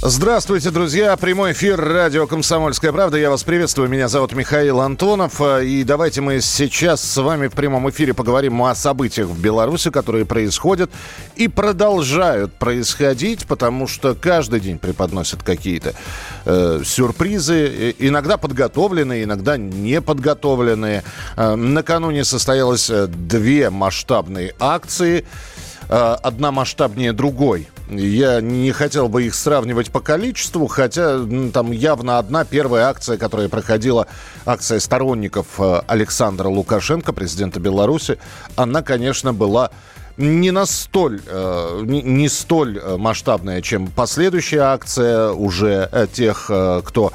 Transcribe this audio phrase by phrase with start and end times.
[0.00, 1.16] Здравствуйте, друзья.
[1.16, 3.18] Прямой эфир радио «Комсомольская правда».
[3.18, 3.88] Я вас приветствую.
[3.88, 5.40] Меня зовут Михаил Антонов.
[5.40, 10.24] И давайте мы сейчас с вами в прямом эфире поговорим о событиях в Беларуси, которые
[10.24, 10.88] происходят
[11.34, 15.94] и продолжают происходить, потому что каждый день преподносят какие-то
[16.44, 21.02] э, сюрпризы, иногда подготовленные, иногда не подготовленные.
[21.36, 25.26] Э, накануне состоялось э, две масштабные акции
[25.88, 27.66] э, одна масштабнее другой.
[27.90, 31.20] Я не хотел бы их сравнивать по количеству, хотя
[31.52, 34.06] там явно одна первая акция, которая проходила,
[34.44, 38.18] акция сторонников э, Александра Лукашенко, президента Беларуси,
[38.56, 39.70] она, конечно, была
[40.18, 46.50] не настоль, э, не, столь масштабная, чем последующая акция уже тех,
[46.84, 47.12] кто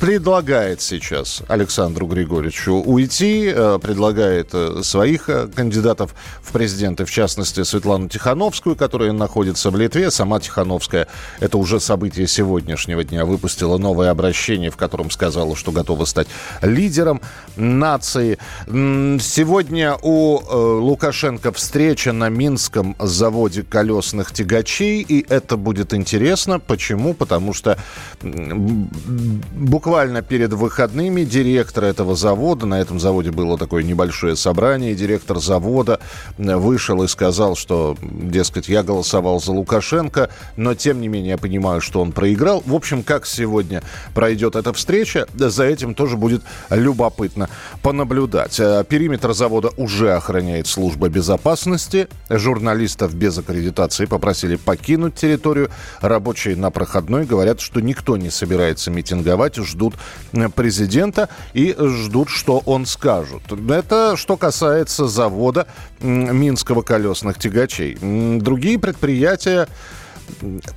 [0.00, 7.62] предлагает сейчас Александру Григорьевичу уйти, э, предлагает э, своих э, кандидатов в президенты, в частности,
[7.62, 10.10] Светлану Тихановскую, которая находится в Литве.
[10.10, 11.06] Сама Тихановская,
[11.40, 16.28] это уже событие сегодняшнего дня, выпустила новое обращение, в котором сказала, что готова стать
[16.60, 17.20] лидером
[17.56, 18.38] нации.
[18.66, 20.40] Сегодня у
[20.80, 26.60] Лукашенко встреча на Минском заводе колесных тягачей, и это будет интересно.
[26.60, 27.14] Почему?
[27.14, 27.78] Потому что
[29.52, 36.00] буквально перед выходными директор этого завода, на этом заводе было такое небольшое собрание, директор завода
[36.38, 41.80] вышел и сказал, что, дескать, я голосовал за Лукашенко, но тем не менее я понимаю,
[41.80, 42.62] что он проиграл.
[42.66, 43.82] В общем, как сегодня
[44.14, 47.48] пройдет эта встреча, за этим тоже будет любопытно
[47.82, 48.58] понаблюдать.
[48.60, 52.08] Э, периметр завода уже охраняет служба безопасности.
[52.28, 55.70] Журналистов без аккредитации попросили покинуть территорию.
[56.00, 58.90] Рабочие на проходной говорят, что никто не собирается
[59.64, 59.94] ждут
[60.32, 63.42] э, президента и ждут, что он скажет.
[63.68, 65.66] Это что касается завода
[66.00, 67.96] Минского колесных тягачей.
[68.40, 69.68] Другие предприятия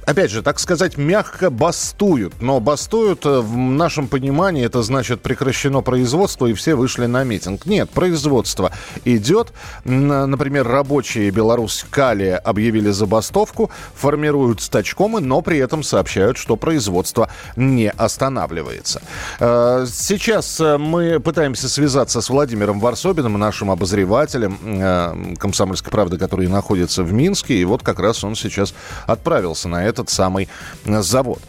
[0.05, 2.41] опять же, так сказать, мягко бастуют.
[2.41, 7.65] Но бастуют э, в нашем понимании, это значит прекращено производство и все вышли на митинг.
[7.65, 8.71] Нет, производство
[9.05, 9.53] идет.
[9.83, 17.89] Например, рабочие Беларусь Калия объявили забастовку, формируют стачкомы, но при этом сообщают, что производство не
[17.89, 19.01] останавливается.
[19.39, 27.03] Э, сейчас э, мы пытаемся связаться с Владимиром Варсобиным, нашим обозревателем «Комсомольской правды», который находится
[27.03, 27.55] в Минске.
[27.55, 28.73] И вот как раз он сейчас
[29.05, 30.47] отправил отправился на этот самый
[30.85, 31.39] э, завод.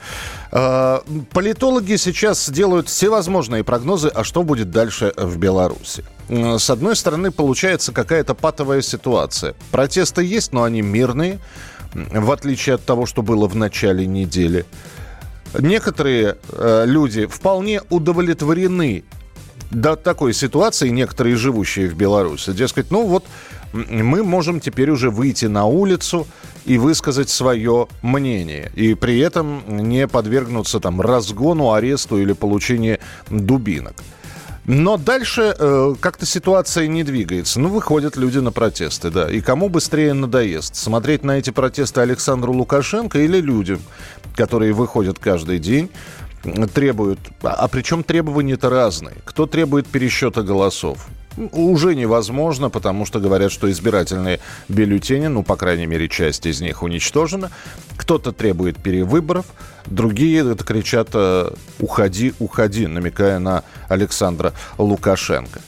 [0.53, 1.01] Э,
[1.33, 6.05] политологи сейчас делают всевозможные прогнозы, а что будет дальше в Беларуси.
[6.29, 9.55] Э, с одной стороны, получается какая-то патовая ситуация.
[9.71, 11.39] Протесты есть, но они мирные,
[11.95, 14.65] в отличие от того, что было в начале недели.
[15.59, 16.37] Некоторые
[16.87, 19.05] люди вполне удовлетворены
[19.71, 22.53] до такой ситуации, некоторые живущие в Беларуси.
[22.53, 23.25] Дескать, ну вот
[23.73, 26.27] мы можем теперь уже выйти на улицу
[26.69, 28.71] и высказать свое мнение.
[28.75, 32.99] И при этом не подвергнуться там разгону, аресту или получению
[33.31, 33.95] дубинок.
[34.67, 37.59] Но дальше э, как-то ситуация не двигается.
[37.59, 39.31] Ну, выходят люди на протесты, да.
[39.31, 40.77] И кому быстрее надоест?
[40.77, 43.81] Смотреть на эти протесты Александру Лукашенко или людям,
[44.35, 45.89] которые выходят каждый день,
[46.75, 47.19] требуют...
[47.43, 49.17] А, а причем требования-то разные.
[49.25, 51.09] Кто требует пересчета голосов?
[51.53, 56.83] Уже невозможно, потому что говорят, что избирательные бюллетени, ну, по крайней мере, часть из них
[56.83, 57.51] уничтожена.
[57.97, 59.47] Кто-то требует перевыборов,
[59.87, 61.51] другие кричат э,
[61.81, 65.61] «уходи, уходи», намекая на Александра Лукашенко.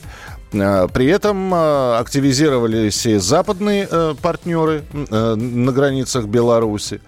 [0.53, 3.87] Э, при этом э, активизировались и западные
[4.21, 7.01] партнеры на границах Беларуси.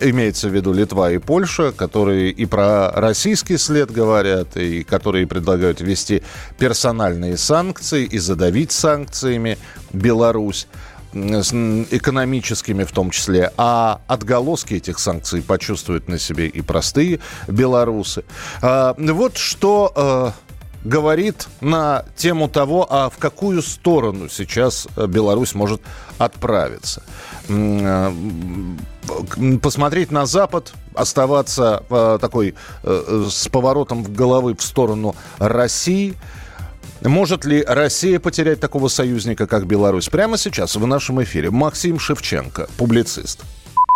[0.00, 5.80] Имеется в виду Литва и Польша, которые и про российский след говорят, и которые предлагают
[5.80, 6.22] ввести
[6.58, 9.58] персональные санкции и задавить санкциями
[9.92, 10.66] Беларусь
[11.12, 18.24] экономическими в том числе, а отголоски этих санкций почувствуют на себе и простые белорусы.
[18.62, 20.32] Вот что
[20.84, 25.80] говорит на тему того, а в какую сторону сейчас э, Беларусь может
[26.18, 27.02] отправиться.
[29.08, 36.14] Э, посмотреть на Запад, оставаться э, такой с поворотом в головы в сторону России.
[37.00, 40.08] Может ли Россия потерять такого союзника, как Беларусь?
[40.08, 43.42] Прямо сейчас в нашем эфире Максим Шевченко, публицист.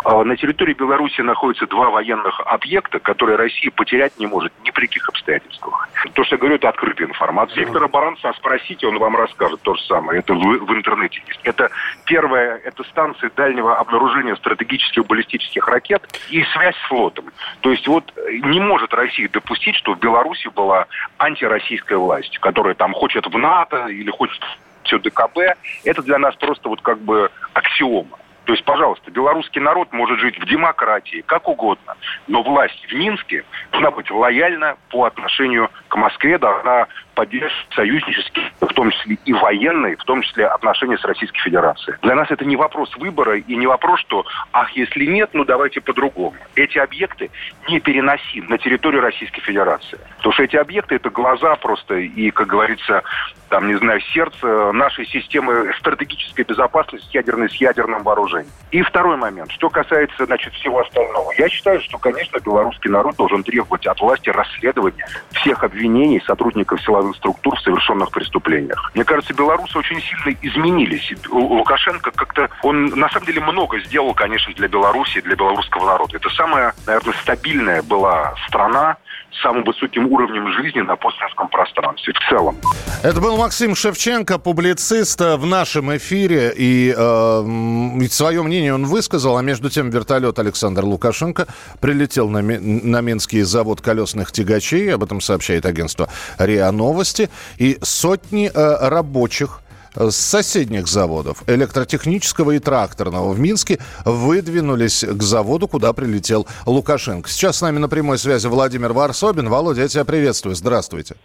[0.08, 4.86] А, на территории Беларуси находятся два военных объекта, которые Россия потерять не может ни при
[4.86, 5.88] каких обстоятельствах.
[6.14, 7.64] То, что я говорю, это открытая информация.
[7.64, 10.20] Виктора Баранца спросите, он вам расскажет то же самое.
[10.20, 11.40] Это в, в интернете есть.
[11.42, 11.72] Это
[12.04, 17.24] первая, это станция дальнего обнаружения стратегических баллистических ракет и связь с флотом.
[17.60, 18.12] То есть вот
[18.44, 20.86] не может Россия допустить, что в Беларуси была
[21.18, 24.40] антироссийская власть, которая там хочет в НАТО или хочет
[24.84, 25.56] все ДКБ.
[25.82, 28.18] Это для нас просто вот как бы аксиома.
[28.46, 31.96] То есть, пожалуйста, белорусский народ может жить в демократии, как угодно,
[32.28, 38.72] но власть в Минске должна быть лояльна по отношению к Москве, должна поддерживать союзнические, в
[38.74, 41.96] том числе и военные, в том числе отношения с Российской Федерацией.
[42.02, 45.80] Для нас это не вопрос выбора и не вопрос, что, ах, если нет, ну давайте
[45.80, 46.36] по-другому.
[46.54, 47.30] Эти объекты
[47.68, 49.98] не переносим на территорию Российской Федерации.
[50.18, 53.02] Потому что эти объекты это глаза просто и, как говорится,
[53.48, 58.52] там, не знаю, сердце нашей системы стратегической безопасности ядерной с ядерным вооружением.
[58.72, 61.32] И второй момент, что касается, значит, всего остального.
[61.38, 67.05] Я считаю, что, конечно, белорусский народ должен требовать от власти расследования всех обвинений сотрудников силовых
[67.14, 68.90] структур в совершенных преступлениях.
[68.94, 71.12] Мне кажется, белорусы очень сильно изменились.
[71.30, 76.16] Лукашенко как-то, он на самом деле много сделал, конечно, для Беларуси, для белорусского народа.
[76.16, 78.96] Это самая, наверное, стабильная была страна,
[79.42, 82.56] самым высоким уровнем жизни на постсоветском пространстве в целом.
[83.02, 86.52] Это был Максим Шевченко, публицист э, в нашем эфире.
[86.56, 89.36] И э, свое мнение он высказал.
[89.36, 91.46] А между тем вертолет Александр Лукашенко
[91.80, 94.94] прилетел на, на Минский завод колесных тягачей.
[94.94, 97.30] Об этом сообщает агентство РИА Новости.
[97.58, 99.60] И сотни э, рабочих
[99.96, 107.28] с соседних заводов, электротехнического и тракторного в Минске, выдвинулись к заводу, куда прилетел Лукашенко.
[107.28, 109.48] Сейчас с нами на прямой связи Владимир Варсобин.
[109.48, 110.54] Володя, я тебя приветствую.
[110.54, 111.16] Здравствуйте.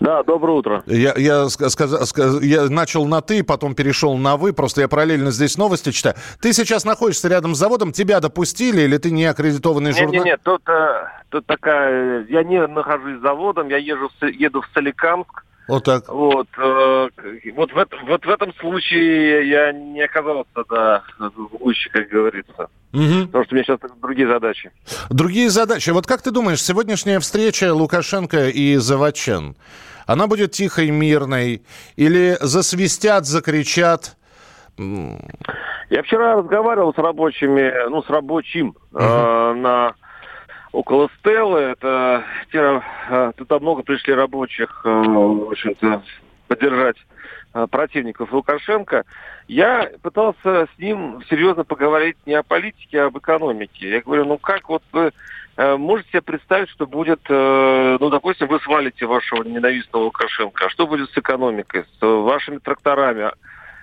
[0.00, 0.82] Да, доброе утро.
[0.86, 5.30] Я, я, сказ, сказ, я начал на «ты», потом перешел на «вы», просто я параллельно
[5.30, 6.16] здесь новости читаю.
[6.40, 10.24] Ты сейчас находишься рядом с заводом, тебя допустили или ты не аккредитованный журналист?
[10.24, 12.26] Нет, нет, тут, э, тут такая...
[12.28, 16.08] Я не нахожусь за заводом, я езжу, еду в Соликамск, вот так.
[16.08, 17.08] Вот, э,
[17.54, 22.68] вот, в, вот в этом случае я не оказался, да, в гуще, как говорится.
[22.92, 23.26] Угу.
[23.26, 24.70] Потому что у меня сейчас другие задачи.
[25.10, 25.90] Другие задачи.
[25.90, 29.56] Вот как ты думаешь, сегодняшняя встреча Лукашенко и Завачен,
[30.06, 31.62] она будет тихой, мирной?
[31.96, 34.16] Или засвистят, закричат?
[34.76, 39.02] Я вчера разговаривал с рабочими, ну, с рабочим угу.
[39.02, 39.94] э, на
[40.74, 41.60] около Стеллы.
[41.60, 46.02] Это те, э, туда много пришли рабочих, э, в общем-то,
[46.48, 46.96] поддержать
[47.54, 49.04] э, противников Лукашенко.
[49.46, 53.88] Я пытался с ним серьезно поговорить не о политике, а об экономике.
[53.88, 55.12] Я говорю, ну как вот вы
[55.56, 61.08] можете себе представить, что будет, ну, допустим, вы свалите вашего ненавистного Лукашенко, а что будет
[61.10, 63.30] с экономикой, с вашими тракторами?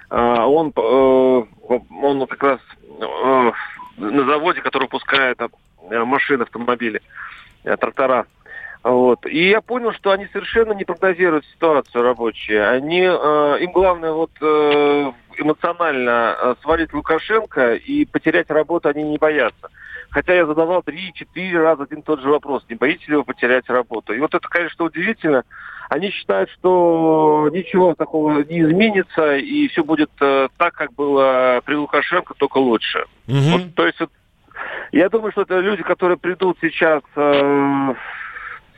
[0.10, 2.60] Он, он как раз
[4.10, 5.40] на заводе, который выпускает
[5.90, 7.02] Э, машины, автомобили,
[7.64, 8.26] э, трактора.
[8.84, 9.26] Вот.
[9.26, 12.68] И я понял, что они совершенно не прогнозируют ситуацию рабочие.
[12.68, 19.18] Они, э, им главное вот э, эмоционально э, свалить Лукашенко и потерять работу они не
[19.18, 19.70] боятся.
[20.12, 23.70] Хотя я задавал три-четыре раза один и тот же вопрос, не боитесь ли вы потерять
[23.70, 24.14] работу?
[24.14, 25.44] И вот это, конечно, удивительно.
[25.90, 31.76] Они считают, что ничего такого не изменится, и все будет э, так, как было при
[31.76, 33.06] Лукашенко, только лучше.
[33.28, 33.38] Угу.
[33.38, 34.10] Вот, то есть вот,
[34.92, 37.94] я думаю, что это люди, которые придут сейчас э,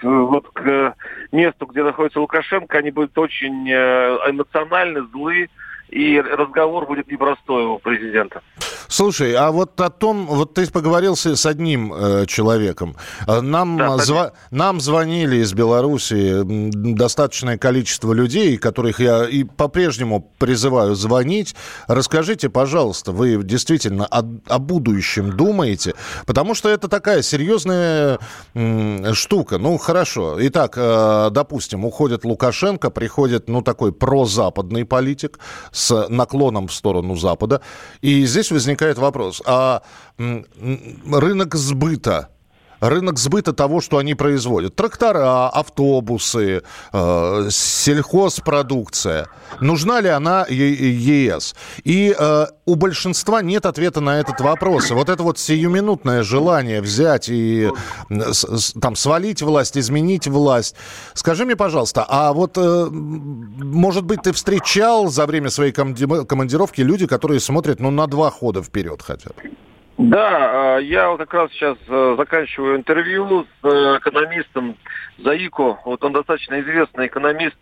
[0.03, 0.95] вот к
[1.31, 5.49] месту, где находится Лукашенко, они будут очень э, эмоциональны, злы,
[5.89, 8.41] и разговор будет непростой у президента.
[8.93, 12.95] Слушай, а вот о том, вот ты поговорил с одним э, человеком.
[13.25, 20.31] Э, нам, да, зва- нам звонили из Беларуси достаточное количество людей, которых я и по-прежнему
[20.37, 21.55] призываю звонить.
[21.87, 25.95] Расскажите, пожалуйста, вы действительно о, о будущем думаете?
[26.27, 28.19] Потому что это такая серьезная
[28.53, 29.57] м, штука.
[29.57, 30.37] Ну, хорошо.
[30.39, 35.39] Итак, э, допустим, уходит Лукашенко, приходит, ну, такой прозападный политик
[35.71, 37.61] с наклоном в сторону Запада.
[38.01, 39.81] И здесь возникает вопрос, а
[40.17, 42.29] рынок сбыта
[42.89, 44.75] рынок сбыта того, что они производят.
[44.75, 49.27] Трактора, автобусы, э, сельхозпродукция.
[49.61, 51.55] Нужна ли она ЕС?
[51.83, 54.91] И э, у большинства нет ответа на этот вопрос.
[54.91, 57.69] вот это вот сиюминутное желание взять и
[58.81, 60.75] там свалить власть, изменить власть.
[61.13, 67.07] Скажи мне, пожалуйста, а вот, э, может быть, ты встречал за время своей командировки люди,
[67.07, 69.51] которые смотрят ну, на два хода вперед хотя бы?
[69.97, 74.75] Да, а, я как раз сейчас э, заканчиваю интервью с э, экономистом
[75.19, 75.77] Заико.
[75.85, 77.55] Вот он достаточно известный экономист.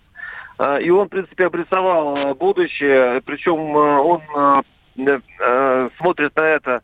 [0.58, 3.22] А, и он, в принципе, обрисовал э, будущее.
[3.26, 4.22] Причем он
[5.98, 6.82] смотрит на это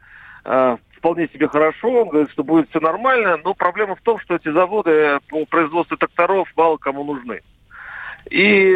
[0.98, 4.50] вполне себе хорошо, он говорит, что будет все нормально, но проблема в том, что эти
[4.50, 7.42] заводы по производству тракторов мало кому нужны.
[8.30, 8.74] И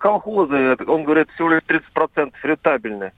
[0.00, 1.62] колхозы, он говорит, всего лишь
[1.94, 3.12] 30% рентабельны.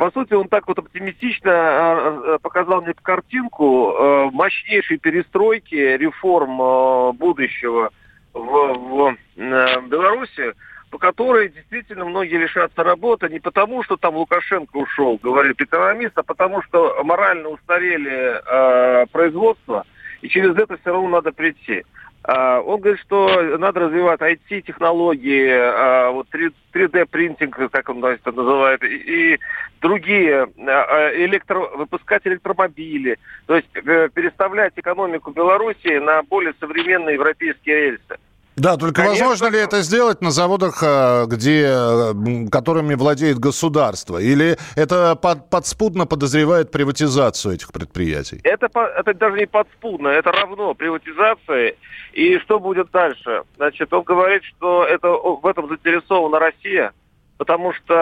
[0.00, 7.12] По сути, он так вот оптимистично э, э, показал мне картинку э, мощнейшей перестройки, реформ
[7.18, 7.90] будущего
[8.32, 10.54] в, в Беларуси,
[10.88, 16.22] по которой действительно многие лишатся работы не потому, что там Лукашенко ушел, говорит экономист, а
[16.22, 19.84] потому что морально устарели э, производства,
[20.22, 21.84] и через это все равно надо прийти.
[22.32, 26.28] А, он говорит, что надо развивать IT-технологии, а, вот
[26.72, 29.36] 3D-принтинг, как он это называет, и
[29.80, 37.76] другие, а, электро, выпускать электромобили, то есть э, переставлять экономику Беларуси на более современные европейские
[37.76, 38.18] рельсы.
[38.56, 44.18] Да, только Конечно, возможно ли это сделать на заводах, э, где, которыми владеет государство?
[44.18, 48.40] Или это под, подспудно подозревает приватизацию этих предприятий?
[48.42, 51.76] Это, это даже не подспудно, это равно приватизации.
[52.12, 53.44] И что будет дальше?
[53.56, 56.92] Значит, он говорит, что это, в этом заинтересована Россия,
[57.38, 57.94] потому что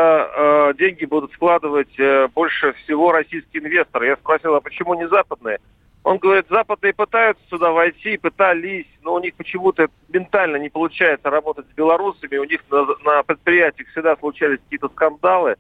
[0.72, 4.06] э, деньги будут складывать э, больше всего российские инвесторы.
[4.06, 5.58] Я спросил, а почему не западные?
[6.04, 11.66] Он говорит, западные пытаются сюда войти, пытались, но у них почему-то ментально не получается работать
[11.66, 15.56] с белорусами, у них на, на предприятиях всегда случались какие-то скандалы.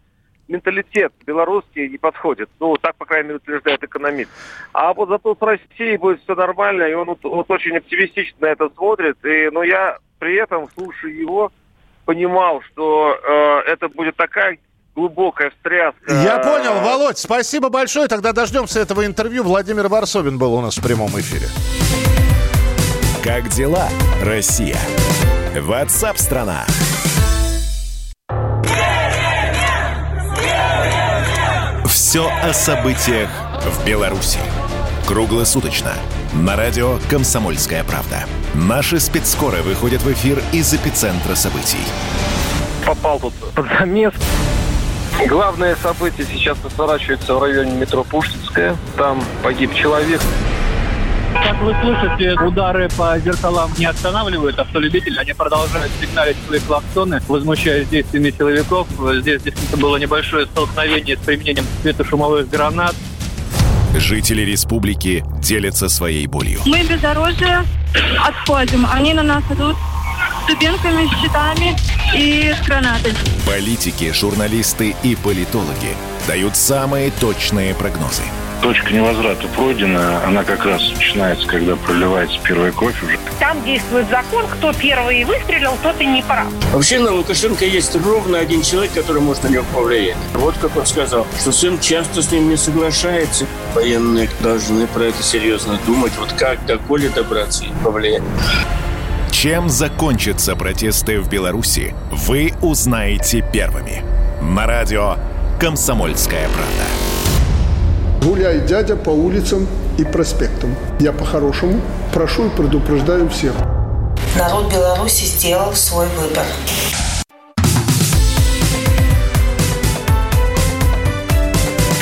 [0.46, 2.48] Менталитет белорусский не подходит.
[2.58, 4.30] Ну, так, по крайней мере, утверждает экономист.
[4.72, 8.70] А вот зато с Россией будет все нормально, и он вот, вот очень оптимистично это
[8.70, 9.22] смотрит.
[9.26, 11.52] И, но я при этом, слушая его,
[12.06, 14.58] понимал, что э, это будет такая
[14.98, 16.12] глубокая встряска.
[16.12, 18.08] Я понял, Володь, спасибо большое.
[18.08, 19.44] Тогда дождемся этого интервью.
[19.44, 21.46] Владимир Варсобин был у нас в прямом эфире.
[23.22, 23.88] Как дела,
[24.22, 24.76] Россия?
[25.54, 26.66] Ватсап-страна!
[31.86, 33.28] Все о событиях
[33.64, 34.40] в Беларуси.
[35.06, 35.92] Круглосуточно.
[36.34, 38.24] На радио «Комсомольская правда».
[38.54, 41.78] Наши спецскоры выходят в эфир из эпицентра событий.
[42.84, 44.14] Попал тут под замес.
[45.26, 48.76] Главное событие сейчас разворачивается в районе метро Пушкинская.
[48.96, 50.20] Там погиб человек.
[51.34, 55.18] Как вы слышите, удары по зеркалам не останавливают автолюбителей.
[55.18, 58.86] Они продолжают сигналить свои клаксоны, возмущаясь действиями силовиков.
[59.20, 62.94] Здесь действительно было небольшое столкновение с применением светошумовых гранат.
[63.96, 66.60] Жители республики делятся своей болью.
[66.64, 67.64] Мы бездорожье
[68.24, 68.86] отходим.
[68.90, 69.76] Они на нас идут
[70.44, 71.76] с дубинками, с щитами
[72.14, 73.12] и с гранатой.
[73.46, 75.96] Политики, журналисты и политологи
[76.26, 78.22] дают самые точные прогнозы.
[78.60, 83.16] Точка невозврата пройдена, она как раз начинается, когда проливается первая кровь уже.
[83.38, 86.48] Там действует закон, кто первый выстрелил, тот и не прав.
[86.72, 90.16] Вообще на Лукашенко есть ровно один человек, который может на него повлиять.
[90.34, 93.46] Вот как он сказал, что сын часто с ним не соглашается.
[93.74, 98.24] Военные должны про это серьезно думать, вот как до Коли добраться и повлиять.
[99.38, 104.02] Чем закончатся протесты в Беларуси, вы узнаете первыми.
[104.42, 105.14] На радио
[105.60, 108.20] «Комсомольская правда».
[108.20, 110.74] Гуляй, дядя, по улицам и проспектам.
[110.98, 111.80] Я по-хорошему
[112.12, 113.52] прошу и предупреждаю всех.
[114.36, 116.44] Народ Беларуси сделал свой выбор.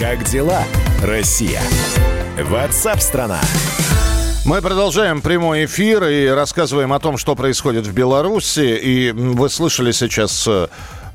[0.01, 0.63] Как дела,
[1.03, 1.61] Россия?
[2.39, 3.41] Ватсап-страна!
[3.43, 3.76] страна
[4.47, 8.79] мы продолжаем прямой эфир и рассказываем о том, что происходит в Беларуси.
[8.81, 10.69] И вы слышали сейчас э,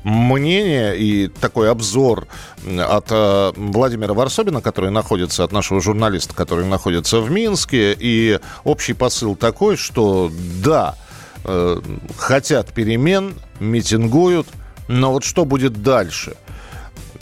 [0.04, 2.26] мнение и такой обзор
[2.66, 7.96] от э, Владимира Варсобина, который находится, от нашего журналиста, который находится в Минске.
[7.98, 10.30] И общий посыл такой, что
[10.62, 10.96] да,
[11.44, 11.80] э,
[12.18, 14.46] хотят перемен, митингуют,
[14.88, 16.36] но вот что будет дальше?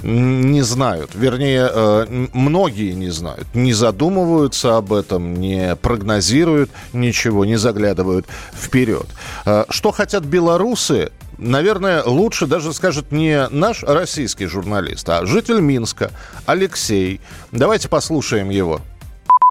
[0.02, 1.10] Не знают.
[1.14, 3.46] Вернее, э, многие не знают.
[3.54, 9.06] Не задумываются об этом, не прогнозируют ничего, не заглядывают вперед.
[9.44, 16.10] Э, что хотят белорусы, наверное, лучше даже скажет не наш российский журналист, а житель Минска
[16.46, 17.20] Алексей.
[17.52, 18.80] Давайте послушаем его.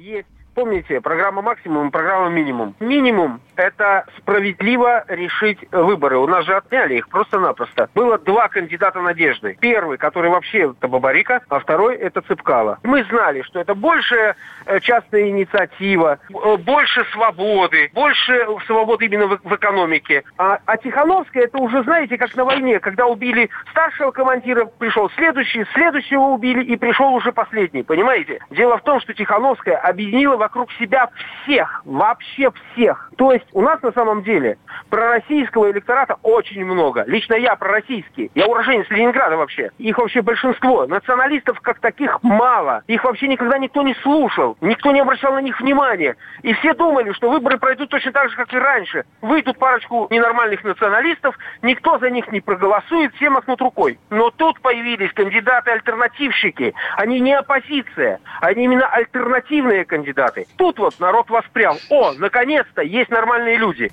[0.01, 0.27] Есть
[0.59, 2.75] Помните, программа максимум и программа минимум.
[2.81, 6.17] Минимум– это справедливо решить выборы.
[6.17, 7.89] У нас же отняли их просто-напросто.
[7.95, 9.57] Было два кандидата надежды.
[9.61, 12.77] Первый, который вообще это Бабарика, а второй– это Цыпкала.
[12.83, 14.35] Мы знали, что это больше
[14.65, 20.25] э, частная инициатива, э, больше свободы, больше свободы именно в, в экономике.
[20.37, 25.63] А, а Тихановская– это уже, знаете, как на войне, когда убили старшего командира, пришел следующий,
[25.73, 28.39] следующего убили и пришел уже последний, понимаете?
[28.49, 31.09] Дело в том, что Тихановская объединила вокруг себя
[31.43, 33.11] всех, вообще всех.
[33.17, 34.57] То есть у нас на самом деле
[34.89, 37.03] пророссийского электората очень много.
[37.05, 38.31] Лично я пророссийский.
[38.33, 39.69] Я уроженец Ленинграда вообще.
[39.77, 40.87] Их вообще большинство.
[40.87, 42.83] Националистов как таких мало.
[42.87, 44.57] Их вообще никогда никто не слушал.
[44.61, 46.15] Никто не обращал на них внимания.
[46.41, 49.05] И все думали, что выборы пройдут точно так же, как и раньше.
[49.21, 53.99] Выйдут парочку ненормальных националистов, никто за них не проголосует, все махнут рукой.
[54.09, 56.73] Но тут появились кандидаты-альтернативщики.
[56.97, 60.38] Они не оппозиция, они именно альтернативные кандидаты.
[60.57, 61.77] Тут вот народ воспрял.
[61.89, 63.89] О, наконец-то есть нормальные люди.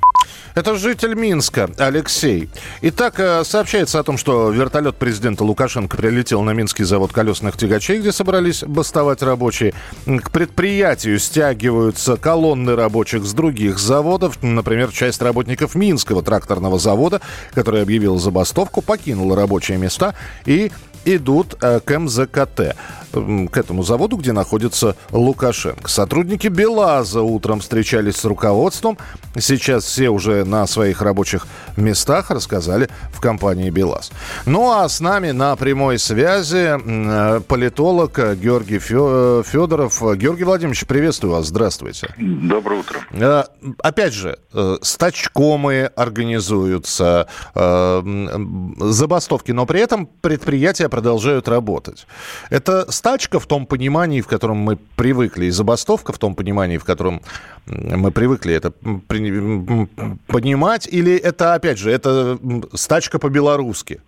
[0.55, 2.49] Это житель Минска, Алексей.
[2.81, 7.99] Итак, э, сообщается о том, что вертолет президента Лукашенко прилетел на Минский завод колесных тягачей,
[7.99, 9.75] где собрались бастовать рабочие.
[10.07, 14.43] К предприятию стягиваются колонны рабочих с других заводов.
[14.43, 17.21] Например, часть работников Минского тракторного завода,
[17.53, 20.15] который объявил забастовку, покинула рабочие места
[20.47, 20.73] и
[21.07, 22.77] идут э, к МЗКТ
[23.13, 25.89] к этому заводу, где находится Лукашенко.
[25.89, 28.99] Сотрудники БелАЗа утром встречались с руководством.
[29.39, 31.47] Сейчас все уже на своих рабочих
[31.77, 34.13] местах рассказали в компании БелАЗ.
[34.45, 40.01] Ну а с нами на прямой связи э, политолог Георгий Федоров.
[40.17, 41.47] Георгий Владимирович, приветствую вас.
[41.47, 42.15] Здравствуйте.
[42.19, 43.01] Доброе утро.
[43.13, 43.45] Э,
[43.79, 52.07] опять же, э, стачкомы организуются, забастовки, но при этом предприятия продолжают работать.
[52.49, 56.85] Это стачка в том понимании, в котором мы привыкли, и забастовка в том понимании, в
[56.85, 57.21] котором
[57.67, 58.71] мы привыкли это
[60.27, 62.39] понимать, или это, опять же, это
[62.73, 64.01] стачка по-белорусски?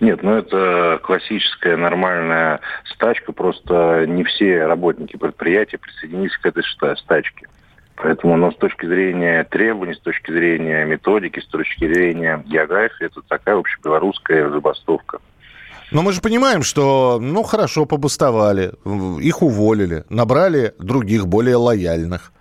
[0.00, 6.62] Нет, ну это классическая нормальная стачка, просто не все работники предприятия присоединились к этой
[6.98, 7.46] стачке.
[7.96, 13.22] Поэтому, но с точки зрения требований, с точки зрения методики, с точки зрения географии, это
[13.22, 15.20] такая общебелорусская забастовка.
[15.90, 18.72] Но мы же понимаем, что, ну, хорошо, побустовали,
[19.20, 22.32] их уволили, набрали других, более лояльных.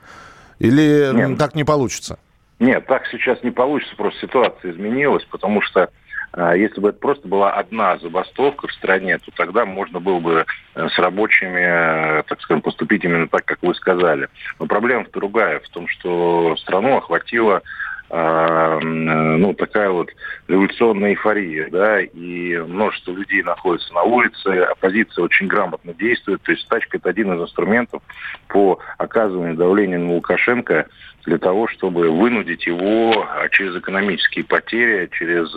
[0.59, 1.37] Или Нет.
[1.39, 2.19] так не получится?
[2.59, 5.89] Нет, так сейчас не получится, просто ситуация изменилась, потому что
[6.31, 10.45] а, если бы это просто была одна забастовка в стране, то тогда можно было бы
[10.75, 14.27] э, с рабочими, э, так скажем, поступить именно так, как вы сказали.
[14.59, 17.61] Но проблема другая, в том, что страну охватило а,
[18.11, 20.09] ну, такая вот
[20.47, 26.63] революционная эйфория, да, и множество людей находится на улице, оппозиция очень грамотно действует, то есть
[26.63, 28.01] стачка это один из инструментов
[28.47, 30.87] по оказыванию давления на Лукашенко
[31.29, 35.47] для того, чтобы вынудить его а, через экономические потери, через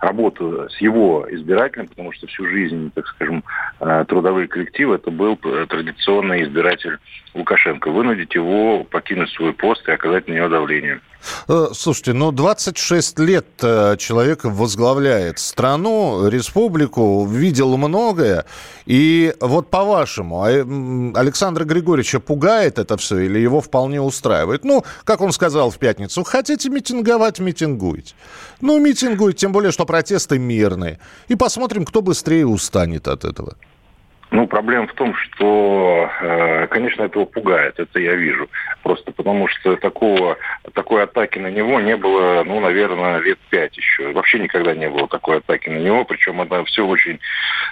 [0.00, 3.44] работу с его избирателем, потому что всю жизнь, так скажем,
[3.78, 6.96] а, трудовые коллективы, это был э, традиционный избиратель
[7.34, 11.00] Лукашенко, вынудить его покинуть свой пост и оказать на него давление.
[11.48, 18.44] Э, слушайте, ну 26 лет э, человек возглавляет страну, республику, видел многое.
[18.86, 24.64] И вот по-вашему, а, Александра Григорьевича пугает это все или его вполне устраивает?
[24.64, 24.84] Ну,
[25.18, 28.14] как он сказал в пятницу, хотите митинговать, митингуйте.
[28.60, 31.00] Ну, митингуйте, тем более, что протесты мирные.
[31.26, 33.56] И посмотрим, кто быстрее устанет от этого.
[34.30, 38.48] Ну, проблема в том, что, э, конечно, этого пугает, это я вижу.
[38.84, 40.36] Просто потому что такого,
[40.74, 44.12] такой атаки на него не было, ну, наверное, лет пять еще.
[44.12, 47.20] Вообще никогда не было такой атаки на него, причем это все очень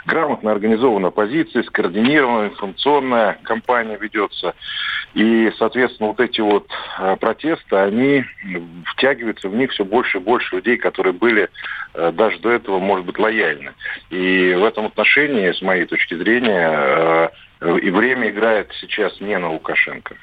[0.07, 4.55] грамотно организована позиция, скоординированная информационная кампания ведется.
[5.15, 8.25] И, соответственно, вот эти вот э, протесты, они
[8.85, 11.49] втягиваются в них все больше и больше людей, которые были
[11.95, 13.73] э, даже до этого, может быть, лояльны.
[14.11, 17.31] И в этом отношении, с моей точки зрения,
[17.61, 20.17] э, и время играет сейчас не на Лукашенко.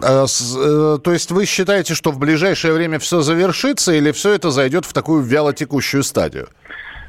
[0.00, 4.50] А, э, то есть вы считаете, что в ближайшее время все завершится или все это
[4.50, 6.48] зайдет в такую вялотекущую стадию?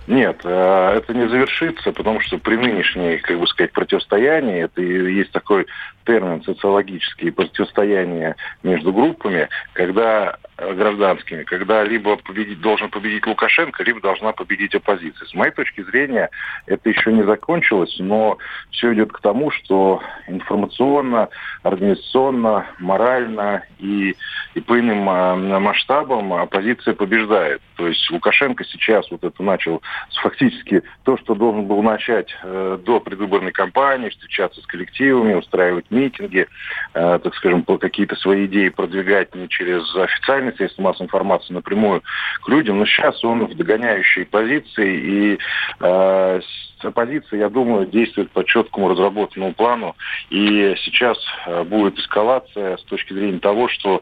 [0.08, 5.32] Нет, э, это не завершится, потому что при нынешней, как бы сказать, противостоянии, это есть
[5.32, 5.66] такой
[6.06, 14.00] термин социологический, противостояние между группами, когда Э, гражданскими, когда либо победить, должен победить Лукашенко, либо
[14.02, 15.28] должна победить оппозиция.
[15.28, 16.30] С моей точки зрения,
[16.68, 18.38] это еще не закончилось, но
[18.70, 21.30] все идет к тому, что информационно,
[21.64, 24.16] организационно, морально и,
[24.54, 27.62] и по иным э, масштабам оппозиция побеждает.
[27.76, 29.82] То есть Лукашенко сейчас вот это начал
[30.22, 36.48] фактически то, что должен был начать э, до предвыборной кампании, встречаться с коллективами, устраивать митинги,
[36.94, 42.04] э, так скажем, какие-то свои идеи продвигать не через официальные средства массовой информации напрямую
[42.44, 45.40] к людям, но сейчас он в догоняющей позиции, и
[45.80, 46.42] э,
[46.82, 49.96] оппозиция, я думаю, действует по четкому разработанному плану,
[50.30, 54.02] и сейчас э, будет эскалация с точки зрения того, что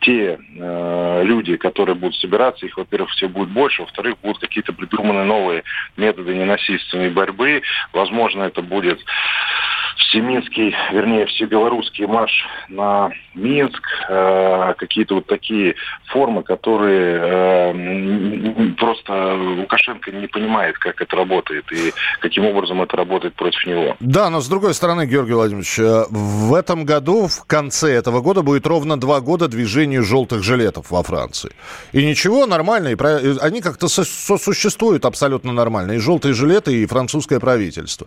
[0.00, 5.62] те люди, которые будут собираться, их, во-первых, все будет больше, во-вторых, будут какие-то придуманы новые
[5.96, 9.00] методы ненасильственной борьбы, возможно, это будет
[9.96, 12.32] всеминский, вернее, всебелорусский марш
[12.68, 15.74] на Минск, э, какие-то вот такие
[16.12, 23.34] формы, которые э, просто Лукашенко не понимает, как это работает и каким образом это работает
[23.34, 23.96] против него.
[24.00, 28.42] Да, но с другой стороны, Георгий Владимирович, э, в этом году, в конце этого года,
[28.42, 31.50] будет ровно два года движению желтых жилетов во Франции.
[31.92, 33.18] И ничего, нормально, и про...
[33.40, 35.92] они как-то сосуществуют абсолютно нормально.
[35.92, 38.06] И желтые жилеты, и французское правительство.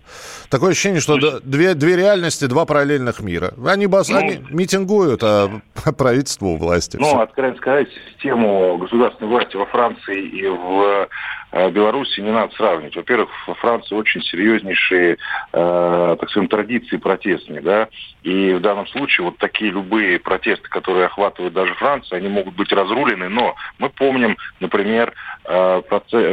[0.50, 3.54] Такое ощущение, что две, две реальности, два параллельных мира.
[3.66, 4.10] Они, бас...
[4.10, 5.62] ну, они митингуют, а
[5.98, 6.98] правительство у власти.
[6.98, 7.20] Ну, Все.
[7.20, 11.08] откровенно сказать, систему государственной власти во Франции и в
[11.52, 12.96] Беларуси не надо сравнивать.
[12.96, 15.18] Во-первых, во Франции очень серьезнейшие,
[15.54, 17.88] э, так скажем, традиции протестные, да,
[18.28, 22.72] и в данном случае вот такие любые протесты, которые охватывают даже Францию, они могут быть
[22.74, 25.14] разрулены, но мы помним, например,
[25.46, 25.82] э,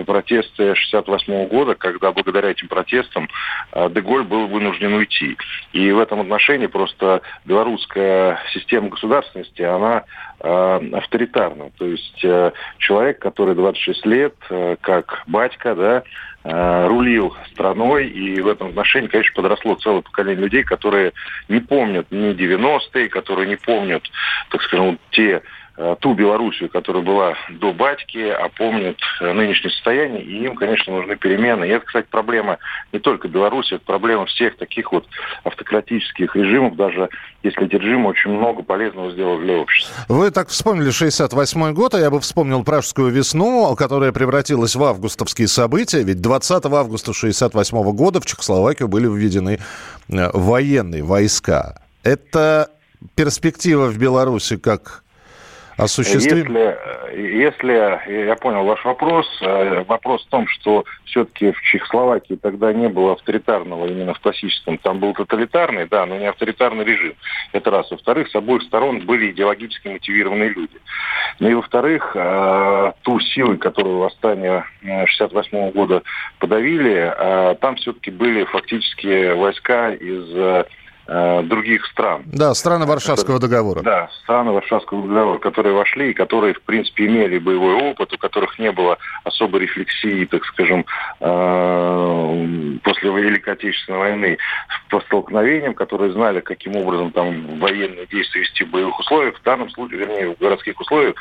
[0.05, 3.29] протесты 68 года, когда благодаря этим протестам
[3.73, 5.37] э, Деголь был вынужден уйти.
[5.73, 10.03] И в этом отношении просто белорусская система государственности, она
[10.41, 11.71] э, авторитарна.
[11.79, 12.27] То есть
[12.79, 14.35] человек, который 26 лет,
[14.81, 16.03] как батька, да,
[16.89, 21.13] рулил страной, и в этом отношении, конечно, подросло целое поколение людей, которые
[21.49, 24.03] не помнят ни 90-е, которые не помнят,
[24.51, 25.41] так скажем, те Э,
[25.77, 31.17] ту Белоруссию, которая была до батьки, а помнят э, нынешнее состояние, и им, конечно, нужны
[31.17, 31.65] перемены.
[31.65, 32.59] И это, кстати, проблема
[32.93, 35.05] не только Беларуси, это проблема всех таких вот
[35.43, 37.09] автократических режимов, даже
[37.43, 39.95] если эти режимы очень много полезного сделали для общества.
[40.09, 45.49] Вы так вспомнили 68 год, а я бы вспомнил Пражскую весну, которая превратилась в августовские
[45.49, 49.59] события, ведь 20 августа 68 года в Чехословакию были введены
[50.09, 51.83] э, военные войска.
[52.05, 52.71] Это
[53.17, 55.04] перспектива в Беларуси как
[55.77, 56.39] осуществим?
[56.39, 56.79] Если,
[57.13, 62.89] если я понял ваш вопрос, э, вопрос в том, что все-таки в Чехословакии тогда не
[62.89, 67.15] было авторитарного именно в классическом, там был тоталитарный, да, но не авторитарный режим.
[67.53, 67.91] Это раз.
[67.91, 70.77] Во-вторых, с обоих сторон были идеологически мотивированные люди.
[71.41, 76.03] Ну и во-вторых, э, ту силу, которую восстание 68 года
[76.39, 80.65] подавили, э, там все-таки были фактически войска из Э,
[81.07, 82.23] других стран.
[82.27, 83.83] Да, страны Варшавского договора.
[83.83, 88.59] Да, страны Варшавского договора, которые вошли и которые, в принципе, имели боевой опыт, у которых
[88.59, 90.87] не было особой рефлексии, так скажем,
[91.21, 94.39] э, после Великой Отечественной войны
[94.91, 99.71] по столкновениям, которые знали, каким образом там военные действия вести в боевых условиях, в данном
[99.71, 101.15] случае, вернее, в городских условиях,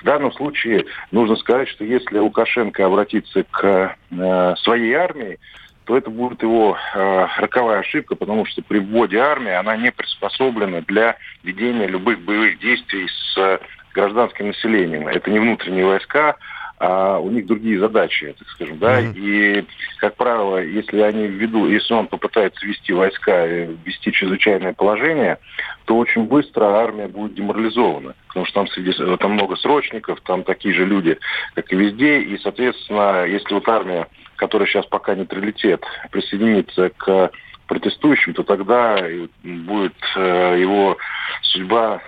[0.00, 5.38] в данном случае нужно сказать, что если Лукашенко обратится к э, своей армии,
[5.86, 10.82] то это будет его э, роковая ошибка, потому что при вводе армии она не приспособлена
[10.82, 13.58] для ведения любых боевых действий с э,
[13.94, 15.06] гражданским населением.
[15.06, 16.36] Это не внутренние войска,
[16.78, 19.14] а у них другие задачи, так скажем, да, mm-hmm.
[19.16, 19.64] и,
[19.98, 25.38] как правило, если они введут, если он попытается ввести войска, ввести чрезвычайное положение,
[25.84, 30.74] то очень быстро армия будет деморализована, потому что там среди там много срочников, там такие
[30.74, 31.16] же люди,
[31.54, 37.30] как и везде, и, соответственно, если вот армия который сейчас пока нейтралитет, присоединится к
[37.66, 38.98] протестующим, то тогда
[39.42, 40.96] будет э, его
[41.42, 42.00] судьба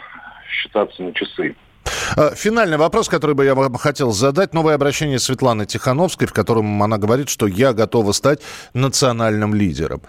[0.48, 1.56] считаться на часы.
[2.18, 4.52] А, финальный вопрос, который бы я хотел задать.
[4.52, 8.40] Новое обращение Светланы Тихановской, в котором она говорит, что я готова стать
[8.74, 10.02] национальным лидером.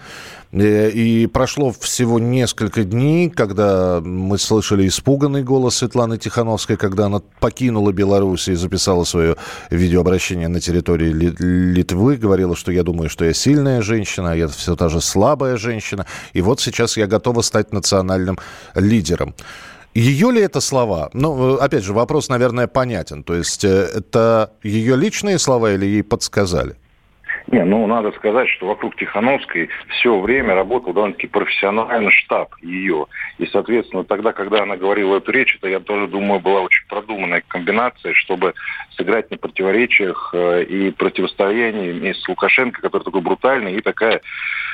[0.52, 7.22] Э, и прошло всего несколько дней, когда мы слышали испуганный голос Светланы Тихановской, когда она
[7.40, 9.36] покинула Беларусь и записала свое
[9.70, 14.76] видеообращение на территории Литвы, говорила, что я думаю, что я сильная женщина, а я все
[14.76, 18.40] та же слабая женщина, и вот сейчас я готова стать национальным
[18.74, 19.36] лидером.
[20.00, 21.10] Ее ли это слова?
[21.14, 23.22] Ну, опять же, вопрос, наверное, понятен.
[23.22, 26.76] То есть э, это ее личные слова или ей подсказали?
[27.48, 33.08] Не, ну, надо сказать, что вокруг Тихановской все время работал довольно-таки профессиональный штаб ее.
[33.40, 37.44] И, соответственно, тогда, когда она говорила эту речь, это, я тоже думаю, была очень продуманная
[37.46, 38.54] комбинация, чтобы
[38.96, 44.22] сыграть на противоречиях э, и противостоянии с Лукашенко, который такой брутальный, и такая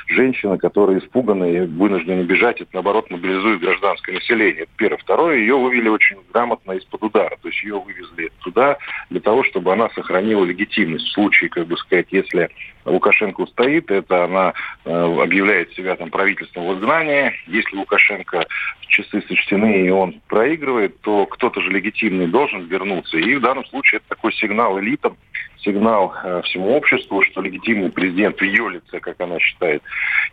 [0.07, 4.63] женщина, которая испугана и вынуждена бежать, это, наоборот, мобилизует гражданское население.
[4.63, 4.97] Это первое.
[4.97, 7.37] Второе, ее вывели очень грамотно из-под удара.
[7.41, 8.77] То есть ее вывезли туда
[9.09, 12.49] для того, чтобы она сохранила легитимность в случае, как бы сказать, если
[12.85, 14.53] Лукашенко устоит, это она
[14.85, 17.33] э, объявляет себя там правительством в изгнании.
[17.47, 18.45] Если Лукашенко
[18.87, 23.17] часы сочтены и он проигрывает, то кто-то же легитимный должен вернуться.
[23.17, 25.17] И в данном случае это такой сигнал элитам,
[25.65, 29.81] сигнал э, всему обществу, что легитимный президент в ее лице, как она считает,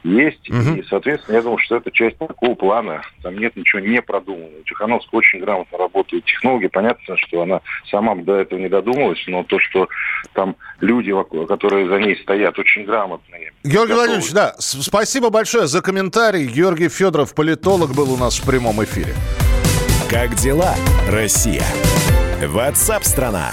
[0.04, 0.48] есть.
[0.50, 0.76] Угу.
[0.78, 3.02] И, соответственно, я думаю, что это часть такого плана.
[3.22, 4.62] Там нет ничего не продуманного.
[4.66, 6.66] Тихановская очень грамотно работают технологи.
[6.66, 9.88] Понятно, что она сама до этого не додумалась, но то, что
[10.34, 11.12] там люди,
[11.48, 13.52] которые за ней стоят, очень грамотные.
[13.64, 13.94] Георгий готовы.
[13.94, 16.46] Владимирович, да, спасибо большое за комментарий.
[16.46, 19.14] Георгий Федоров, политолог, был у нас в прямом эфире.
[20.10, 20.74] Как дела,
[21.08, 21.64] Россия?
[22.46, 23.52] Ватсап-страна!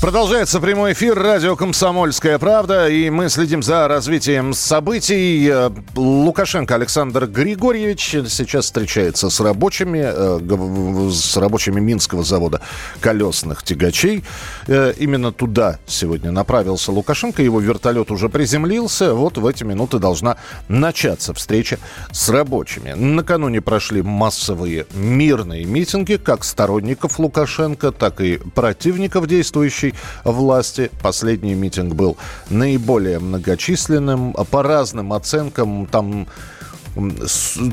[0.00, 5.46] Продолжается прямой эфир радио «Комсомольская правда», и мы следим за развитием событий.
[5.46, 12.62] Э, Лукашенко Александр Григорьевич сейчас встречается с рабочими, э, с рабочими Минского завода
[13.00, 14.24] колесных тягачей.
[14.68, 19.12] Э, именно туда сегодня направился Лукашенко, его вертолет уже приземлился.
[19.12, 21.78] Вот в эти минуты должна начаться встреча
[22.10, 22.92] с рабочими.
[22.92, 30.90] Накануне прошли массовые мирные митинги, как сторонников Лукашенко, так и противников действующей предыдущей власти.
[31.02, 32.16] Последний митинг был
[32.48, 34.32] наиболее многочисленным.
[34.50, 36.26] По разным оценкам там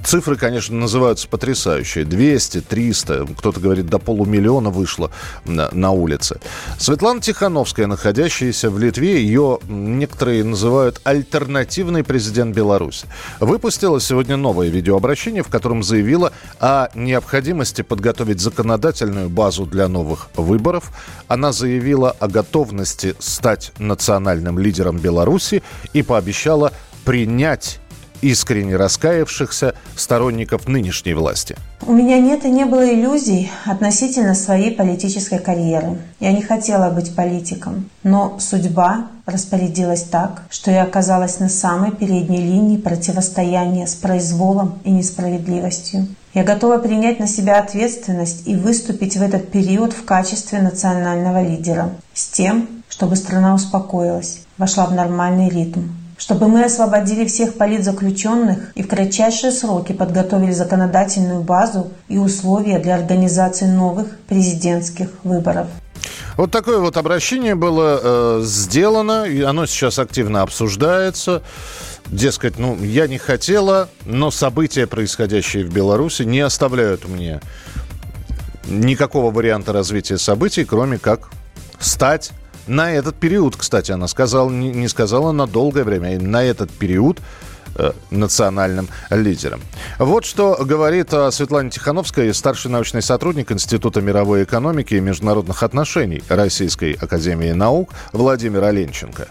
[0.04, 2.06] Цифры, конечно, называются потрясающие.
[2.06, 5.12] 200, 300, кто-то говорит, до полумиллиона вышло
[5.46, 6.40] на, на улице.
[6.78, 13.08] Светлана Тихановская, находящаяся в Литве, ее некоторые называют альтернативный президент Беларуси,
[13.40, 20.92] выпустила сегодня новое видеообращение, в котором заявила о необходимости подготовить законодательную базу для новых выборов.
[21.28, 26.72] Она заявила о готовности стать национальным лидером Беларуси и пообещала
[27.04, 27.80] принять
[28.22, 31.56] искренне раскаявшихся сторонников нынешней власти.
[31.86, 35.98] У меня нет и не было иллюзий относительно своей политической карьеры.
[36.20, 42.42] Я не хотела быть политиком, но судьба распорядилась так, что я оказалась на самой передней
[42.42, 46.08] линии противостояния с произволом и несправедливостью.
[46.34, 51.92] Я готова принять на себя ответственность и выступить в этот период в качестве национального лидера
[52.14, 55.82] с тем, чтобы страна успокоилась, вошла в нормальный ритм
[56.18, 62.96] чтобы мы освободили всех политзаключенных и в кратчайшие сроки подготовили законодательную базу и условия для
[62.96, 65.68] организации новых президентских выборов.
[66.36, 71.42] Вот такое вот обращение было э, сделано, и оно сейчас активно обсуждается.
[72.06, 77.42] Дескать, ну, я не хотела, но события, происходящие в Беларуси, не оставляют мне
[78.68, 81.30] никакого варианта развития событий, кроме как
[81.80, 82.32] стать
[82.68, 87.20] на этот период, кстати, она сказала, не сказала на долгое время, а на этот период
[87.76, 89.62] э, национальным лидером.
[90.00, 96.22] Вот что говорит о Светлане Тихановской, старший научный сотрудник Института мировой экономики и международных отношений
[96.30, 99.28] Российской Академии Наук Владимир Оленченко.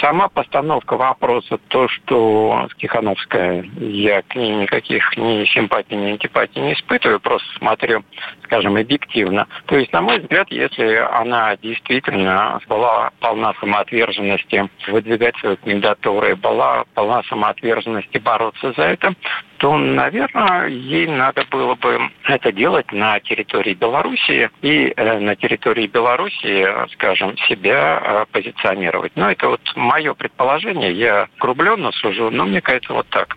[0.00, 6.72] Сама постановка вопроса, то, что Тихановская, я к ней никаких ни симпатий, ни антипатий не
[6.72, 8.02] испытываю, просто смотрю,
[8.44, 9.46] скажем, объективно.
[9.66, 16.84] То есть, на мой взгляд, если она действительно была полна самоотверженности выдвигать свои кандидатуры, была
[16.94, 19.14] полна самоотверженности бороться за это,
[19.58, 25.86] то, наверное, ей надо было бы это делать на территории Белоруссии и э, на территории
[25.86, 29.12] Белоруссии, скажем, себя э, позиционировать.
[29.14, 33.36] Но это вот мое предположение, я грубленно сужу, но мне кажется вот так.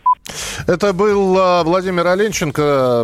[0.67, 3.03] Это был э, Владимир Оленченко,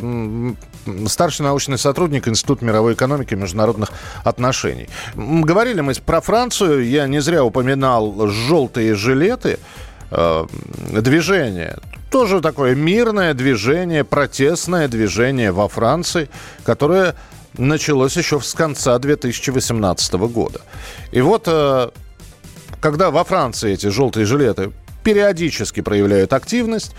[1.07, 3.89] старший научный сотрудник Института мировой экономики и международных
[4.23, 4.89] отношений.
[5.15, 9.59] Говорили мы про Францию, я не зря упоминал желтые жилеты,
[10.11, 10.45] э,
[11.01, 11.77] движение
[12.13, 16.29] тоже такое мирное движение, протестное движение во Франции,
[16.63, 17.15] которое
[17.57, 20.61] началось еще с конца 2018 года.
[21.11, 21.89] И вот, э,
[22.79, 24.71] когда во Франции эти желтые жилеты
[25.03, 26.95] периодически проявляют активность,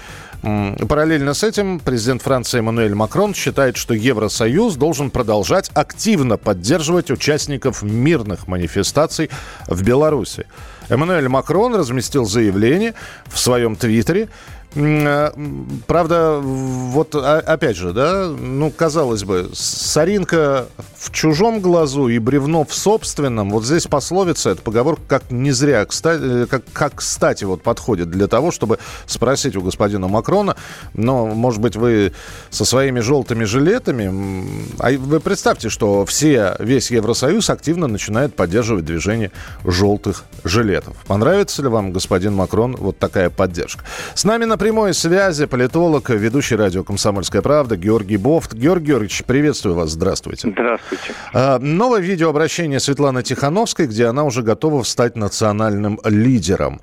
[0.88, 7.82] Параллельно с этим президент Франции Эммануэль Макрон считает, что Евросоюз должен продолжать активно поддерживать участников
[7.82, 9.30] мирных манифестаций
[9.66, 10.44] в Беларуси.
[10.90, 12.92] Эммануэль Макрон разместил заявление
[13.26, 14.28] в своем твиттере,
[14.74, 22.74] правда, вот опять же, да, ну, казалось бы, соринка в чужом глазу и бревно в
[22.74, 23.50] собственном.
[23.50, 28.26] Вот здесь пословица, эта поговорка как не зря, кстати, как, как кстати вот подходит для
[28.26, 30.56] того, чтобы спросить у господина Макрона,
[30.94, 32.12] но, может быть, вы
[32.50, 34.44] со своими желтыми жилетами,
[34.80, 39.30] а вы представьте, что все, весь Евросоюз активно начинает поддерживать движение
[39.64, 40.96] желтых жилетов.
[41.06, 43.84] Понравится ли вам, господин Макрон, вот такая поддержка?
[44.14, 48.54] С нами на прямой связи политолог, ведущий радио «Комсомольская правда» Георгий Бофт.
[48.54, 50.48] Георгий Георгиевич, приветствую вас, здравствуйте.
[50.48, 51.12] Здравствуйте.
[51.34, 56.80] А, новое видеообращение Светланы Тихановской, где она уже готова стать национальным лидером.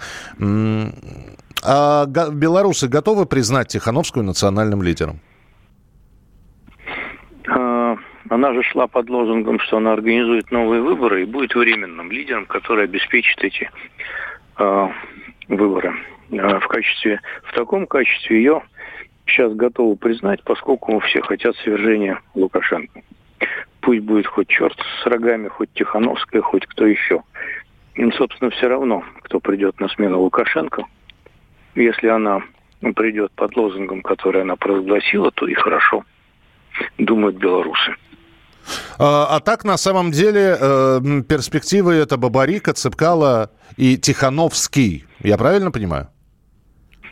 [1.64, 5.20] А белорусы готовы признать Тихановскую национальным лидером?
[7.48, 7.96] А,
[8.30, 12.84] она же шла под лозунгом, что она организует новые выборы и будет временным лидером, который
[12.84, 13.72] обеспечит эти
[14.60, 14.88] э,
[15.48, 15.96] выборы.
[16.40, 18.62] А, в качестве, в таком качестве ее
[19.26, 23.02] сейчас готовы признать, поскольку все хотят свержения Лукашенко.
[23.82, 27.24] Пусть будет хоть черт с рогами, хоть Тихановская, хоть кто еще.
[27.96, 30.86] Им, собственно, все равно, кто придет на смену Лукашенко.
[31.76, 32.42] Если она
[32.96, 36.04] придет под лозунгом, который она провозгласила, то и хорошо,
[36.98, 37.96] думают белорусы.
[39.00, 45.06] А, а так, на самом деле, э, перспективы это Бабарика, Цепкала и Тихановский.
[45.20, 46.10] Я правильно понимаю?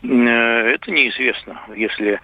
[0.02, 1.60] Э, это неизвестно.
[1.76, 2.20] Если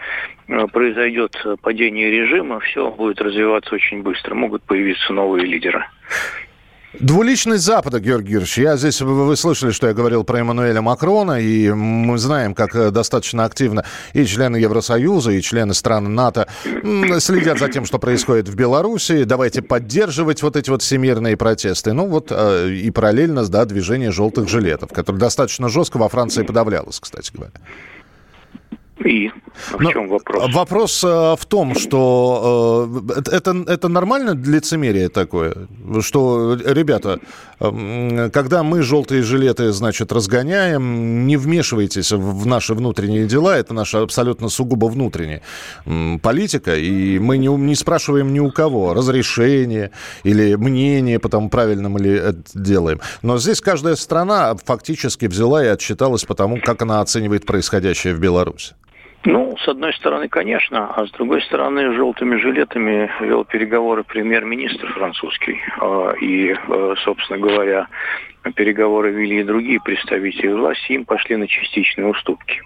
[0.48, 4.34] э, произойдет падение режима, все будет развиваться очень быстро.
[4.34, 5.84] Могут появиться новые лидеры.
[6.94, 8.58] Двуличность Запада, Георгий Георгиевич.
[8.58, 12.90] Я здесь, вы слышали, что я говорил про Эммануэля Макрона, и мы знаем, как э,
[12.90, 16.48] достаточно активно и члены Евросоюза, и члены стран НАТО
[17.18, 19.24] следят за тем, что происходит в Беларуси.
[19.24, 21.92] Давайте поддерживать вот эти вот всемирные протесты.
[21.92, 27.30] Ну вот и параллельно, да, движение желтых жилетов, которое достаточно жестко во Франции подавлялось, кстати
[27.34, 27.52] говоря.
[29.04, 30.54] И в Но чем вопрос?
[30.54, 35.68] Вопрос э, в том, что э, это, это нормально лицемерие такое,
[36.00, 37.20] что, ребята,
[37.60, 44.00] э, когда мы желтые жилеты, значит, разгоняем, не вмешивайтесь в наши внутренние дела, это наша
[44.00, 45.42] абсолютно сугубо внутренняя
[45.84, 49.90] э, политика, и мы не, не спрашиваем ни у кого разрешение
[50.24, 53.00] или мнение, потому правильно мы ли это делаем.
[53.20, 58.20] Но здесь каждая страна фактически взяла и отчиталась по тому, как она оценивает происходящее в
[58.20, 58.74] Беларуси.
[59.26, 65.60] Ну, с одной стороны, конечно, а с другой стороны, желтыми жилетами вел переговоры премьер-министр французский.
[65.80, 67.88] А, и, э, собственно говоря,
[68.54, 72.62] переговоры вели и другие представители власти, им пошли на частичные уступки.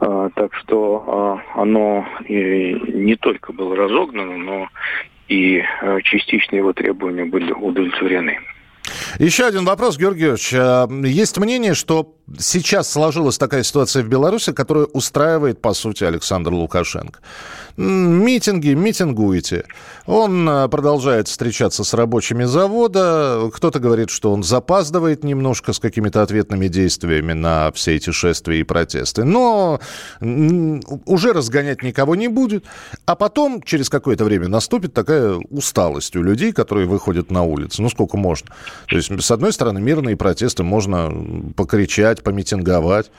[0.00, 4.68] А, так что оно не только было разогнано, но
[5.28, 8.38] и э, частично его требования были удовлетворены.
[9.18, 10.52] Еще один вопрос, Георгий Георгиевич.
[10.52, 16.52] Э, есть мнение, что сейчас сложилась такая ситуация в Беларуси, которая устраивает, по сути, Александр
[16.52, 17.20] Лукашенко.
[17.80, 19.64] Митинги, митингуете.
[20.04, 23.50] Он э, продолжает встречаться с рабочими завода.
[23.54, 28.64] Кто-то говорит, что он запаздывает немножко с какими-то ответными действиями на все эти шествия и
[28.64, 29.24] протесты.
[29.24, 29.80] Но
[30.20, 32.66] уже разгонять никого не будет.
[33.06, 37.80] А потом, через какое-то время, наступит такая усталость у людей, которые выходят на улицу.
[37.80, 38.50] Ну, сколько можно.
[38.88, 41.10] То есть, с одной стороны, мирные протесты можно
[41.56, 43.10] покричать, помитинговать.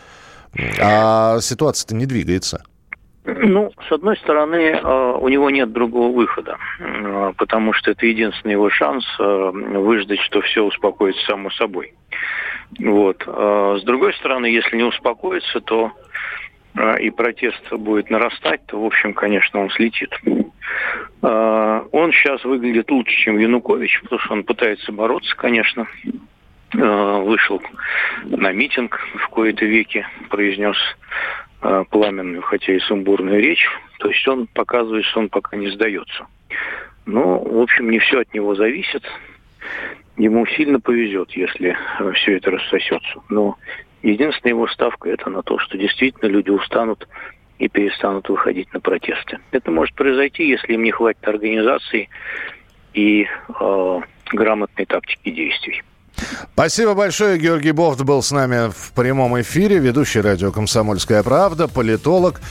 [0.80, 2.64] А ситуация-то не двигается.
[3.24, 8.54] Ну, с одной стороны, э, у него нет другого выхода, э, потому что это единственный
[8.54, 11.94] его шанс э, выждать, что все успокоится само собой.
[12.80, 13.22] Вот.
[13.22, 15.92] С другой стороны, если не успокоится, то
[17.02, 20.10] и протест будет нарастать, то, в общем, конечно, он слетит.
[21.22, 25.86] Он сейчас выглядит лучше, чем Янукович, потому что он пытается бороться, конечно.
[26.72, 27.62] Вышел
[28.24, 30.78] на митинг в кои-то веки, произнес
[31.90, 33.68] пламенную, хотя и сумбурную речь.
[34.00, 36.26] То есть он показывает, что он пока не сдается.
[37.06, 39.04] Но, в общем, не все от него зависит.
[40.18, 43.22] Ему сильно повезет, если э, все это рассосется.
[43.30, 43.58] Но
[44.04, 47.08] единственная его ставка это на то, что действительно люди устанут
[47.60, 49.40] и перестанут выходить на протесты.
[49.52, 52.10] Это может произойти, если им не хватит организации
[52.94, 54.00] и э,
[54.34, 55.84] грамотной тактики действий.
[56.54, 57.40] Спасибо большое.
[57.40, 62.42] Георгий Бофт был с нами в прямом эфире, ведущий радио «Комсомольская правда», политолог.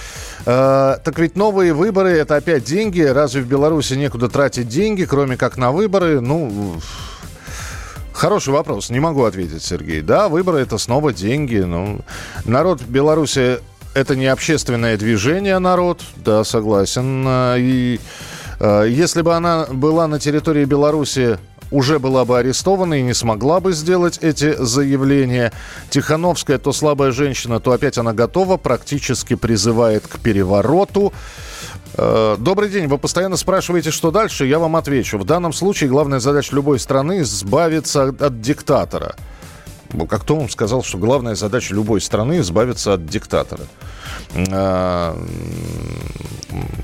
[0.46, 3.02] Э, так ведь новые выборы– это опять деньги.
[3.02, 6.20] Разве в Беларуси некуда тратить деньги, кроме как на выборы?
[6.20, 6.80] Ну,
[8.12, 10.02] Хороший вопрос, не могу ответить, Сергей.
[10.02, 11.56] Да, выборы это снова деньги.
[11.56, 12.00] Ну,
[12.44, 13.60] народ Беларуси
[13.94, 17.26] это не общественное движение, народ, да, согласен.
[17.56, 17.98] И
[18.60, 21.38] э, если бы она была на территории Беларуси
[21.70, 25.52] уже была бы арестована и не смогла бы сделать эти заявления.
[25.90, 31.12] Тихановская то слабая женщина, то опять она готова, практически призывает к перевороту.
[31.94, 32.86] Э, добрый день.
[32.86, 34.46] Вы постоянно спрашиваете, что дальше.
[34.46, 35.18] Я вам отвечу.
[35.18, 39.14] В данном случае главная задача любой страны– избавиться от диктатора.
[40.08, 43.62] Как то он сказал, что главная задача любой страны– избавиться от диктатора.
[44.52, 45.16] А,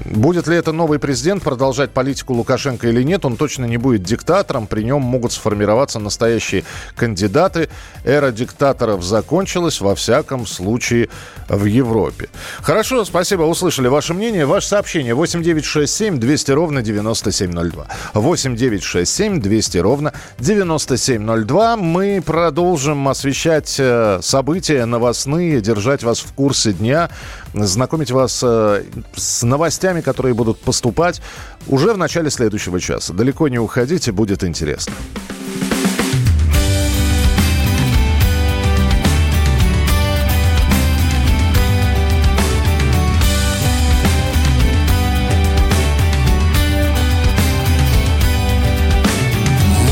[0.04, 4.66] будет ли это новый президент продолжать политику Лукашенко или нет, он точно не будет диктатором.
[4.66, 6.64] При нем могут сформироваться настоящие
[6.94, 7.68] кандидаты.
[8.04, 11.08] Эра диктаторов закончилась, во всяком случае,
[11.48, 12.28] в Европе.
[12.60, 14.46] Хорошо, спасибо, услышали ваше мнение.
[14.46, 17.86] Ваше сообщение 8967 200 ровно 9702.
[18.14, 21.76] 8967 200 ровно 9702.
[21.76, 27.10] Мы продолжим освещать э, события новостные, держать вас в курсе дня
[27.54, 31.20] знакомить вас э, с новостями, которые будут поступать
[31.66, 33.12] уже в начале следующего часа.
[33.12, 34.94] Далеко не уходите, будет интересно.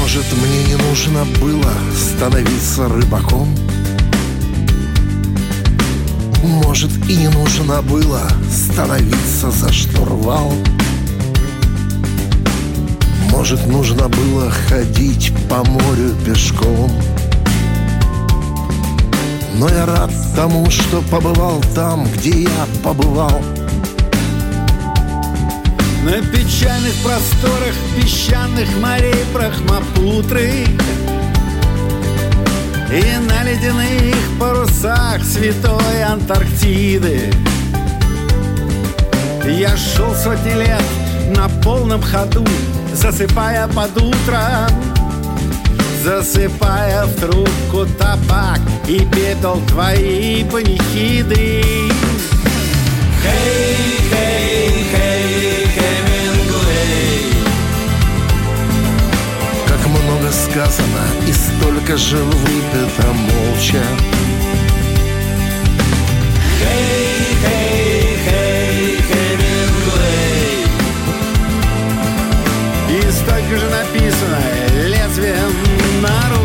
[0.01, 3.49] Может, мне не нужно было становиться рыбаком?
[6.75, 8.21] Может и не нужно было
[8.51, 10.53] становиться за штурвал.
[13.31, 16.91] Может нужно было ходить по морю пешком.
[19.55, 23.41] Но я рад тому, что побывал там, где я побывал.
[26.03, 30.67] На печальных просторах песчаных морей Брахмапутры
[32.91, 37.33] и на ледяных парусах святой Антарктиды.
[39.47, 40.83] Я шел сотни лет
[41.37, 42.45] на полном ходу
[42.95, 44.67] Засыпая под утро
[46.03, 51.63] Засыпая в трубку табак И пепел твои панихиды.
[53.23, 55.14] Хей, хей, хей,
[60.25, 63.83] много сказано и столько же выпито молча.
[69.07, 70.67] Хемингуэй
[72.89, 74.41] И столько же написано
[74.87, 75.53] лезвием
[76.01, 76.44] на руках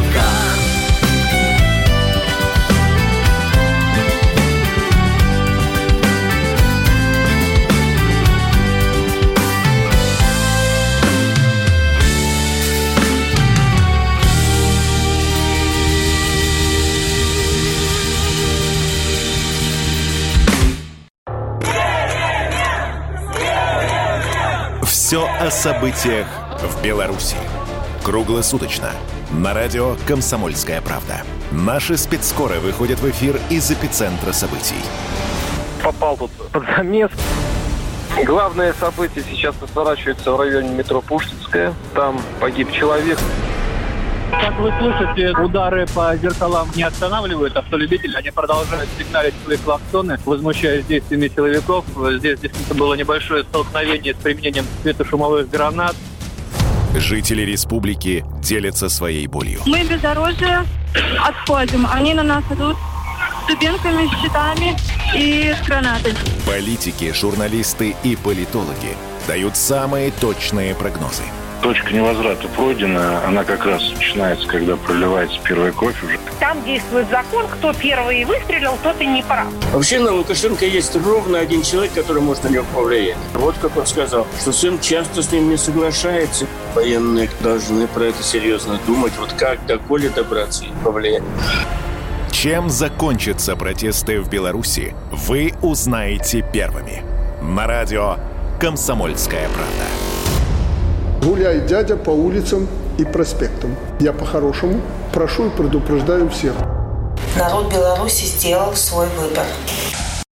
[25.40, 26.28] о событиях
[26.62, 27.38] в Беларуси.
[28.04, 28.90] Круглосуточно.
[29.32, 31.22] На радио «Комсомольская правда».
[31.52, 34.76] Наши спецскоры выходят в эфир из эпицентра событий.
[35.82, 37.10] Попал тут под замес.
[38.26, 41.74] Главное событие сейчас разворачивается в районе метро Пушкинская.
[41.96, 43.18] Там погиб человек.
[44.32, 48.16] Как вы слышите, удары по зеркалам не останавливают автолюбителей.
[48.16, 51.86] Они продолжают сигналить свои клаксоны, возмущаясь действиями силовиков.
[52.18, 55.96] Здесь действительно было небольшое столкновение с применением светошумовых гранат.
[56.96, 59.62] Жители республики делятся своей болью.
[59.66, 60.66] Мы без оружия
[61.24, 61.88] отходим.
[61.92, 62.78] Они на нас идут
[63.44, 64.78] с дубинками, с щитами
[65.16, 66.16] и с гранатами.
[66.46, 68.96] Политики, журналисты и политологи
[69.28, 71.24] дают самые точные прогнозы.
[71.62, 76.20] Точка невозврата пройдена, она как раз начинается, когда проливается первая кофе уже.
[76.40, 79.48] Там действует закон, кто первый выстрелил, тот и не прав.
[79.74, 83.18] Вообще на Лукашенко есть ровно один человек, который может на него повлиять.
[83.34, 86.46] Вот как он сказал, что сын часто с ним не соглашается.
[86.76, 89.14] Военные должны про это серьезно думать.
[89.20, 91.24] Вот как до Коли добраться и повлиять.
[92.32, 97.04] Чем закончатся протесты в Беларуси, вы узнаете первыми.
[97.42, 98.16] На радио
[98.62, 100.09] «Комсомольская правда».
[101.22, 102.68] Гуляй, дядя, по улицам
[102.98, 103.76] и проспектам.
[104.00, 104.82] Я по-хорошему
[105.14, 106.54] прошу и предупреждаю всех.
[107.38, 109.46] Народ Беларуси сделал свой выбор.